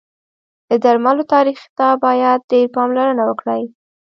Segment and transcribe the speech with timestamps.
[0.69, 3.63] د درملو تاریخ ته باید ډېر پاملرنه وکړی